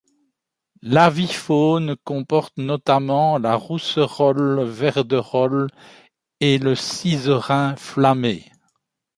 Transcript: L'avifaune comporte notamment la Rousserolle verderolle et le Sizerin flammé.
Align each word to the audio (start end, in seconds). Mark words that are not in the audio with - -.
L'avifaune 0.81 1.95
comporte 1.95 2.57
notamment 2.57 3.37
la 3.37 3.53
Rousserolle 3.53 4.63
verderolle 4.63 5.67
et 6.39 6.57
le 6.57 6.73
Sizerin 6.73 7.75
flammé. 7.75 8.51